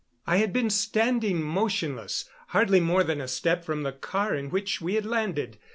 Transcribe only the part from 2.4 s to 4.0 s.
hardly more than a step from the